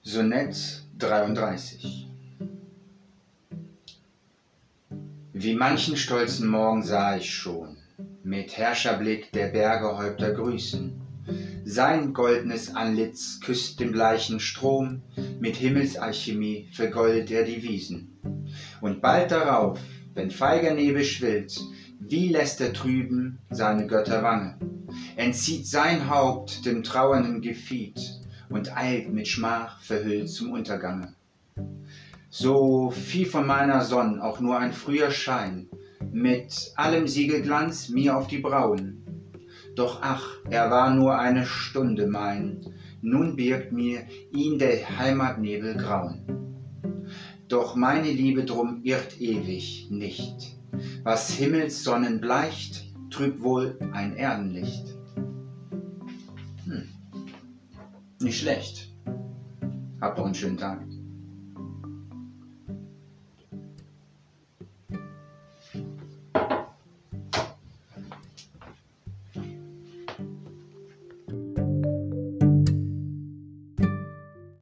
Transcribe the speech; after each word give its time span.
Sonett 0.00 0.84
33 0.98 2.08
Wie 5.32 5.54
manchen 5.54 5.96
stolzen 5.96 6.46
Morgen 6.48 6.84
sah 6.84 7.16
ich 7.16 7.34
schon, 7.34 7.78
mit 8.22 8.56
Herrscherblick 8.56 9.32
der 9.32 9.48
Bergehäupter 9.48 10.32
grüßen. 10.32 11.00
Sein 11.64 12.14
goldnes 12.14 12.74
Antlitz 12.76 13.40
küsst 13.40 13.80
den 13.80 13.90
bleichen 13.90 14.38
Strom, 14.38 15.02
mit 15.40 15.56
Himmelsalchemie 15.56 16.68
vergoldet 16.72 17.32
er 17.32 17.44
die 17.44 17.62
Wiesen. 17.64 18.46
Und 18.80 19.02
bald 19.02 19.32
darauf, 19.32 19.80
wenn 20.14 20.30
feiger 20.30 20.74
Nebel 20.74 21.02
schwillt, 21.02 21.60
wie 21.98 22.28
lässt 22.28 22.60
er 22.60 22.72
trüben 22.72 23.40
seine 23.50 23.88
Götterwange, 23.88 24.58
entzieht 25.16 25.66
sein 25.66 26.08
Haupt 26.08 26.64
dem 26.64 26.84
trauernden 26.84 27.40
Gefied 27.42 28.17
und 28.48 28.76
eilt 28.76 29.12
mit 29.12 29.28
Schmach 29.28 29.80
verhüllt 29.82 30.30
zum 30.30 30.52
Untergange. 30.52 31.14
So 32.30 32.90
fiel 32.90 33.26
von 33.26 33.46
meiner 33.46 33.82
Sonn 33.82 34.20
auch 34.20 34.40
nur 34.40 34.58
ein 34.58 34.72
früher 34.72 35.10
Schein, 35.10 35.68
mit 36.12 36.72
allem 36.76 37.06
Siegelglanz 37.06 37.88
mir 37.88 38.16
auf 38.16 38.26
die 38.26 38.38
Brauen. 38.38 39.02
Doch 39.74 40.00
ach, 40.02 40.26
er 40.50 40.70
war 40.70 40.94
nur 40.94 41.18
eine 41.18 41.46
Stunde 41.46 42.06
mein, 42.06 42.60
nun 43.00 43.36
birgt 43.36 43.72
mir 43.72 44.02
ihn 44.32 44.58
der 44.58 44.98
Heimatnebel 44.98 45.76
grauen. 45.76 46.24
Doch 47.48 47.76
meine 47.76 48.10
Liebe 48.10 48.44
drum 48.44 48.80
irrt 48.82 49.20
ewig 49.20 49.88
nicht, 49.90 50.58
was 51.02 51.30
Himmelssonnen 51.30 52.20
bleicht, 52.20 52.92
trübt 53.10 53.42
wohl 53.42 53.78
ein 53.92 54.16
Erdenlicht. 54.16 54.97
Nicht 58.20 58.38
schlecht. 58.38 58.92
Habt 60.00 60.18
doch 60.18 60.24
einen 60.24 60.34
schönen 60.34 60.56
Tag. 60.56 60.84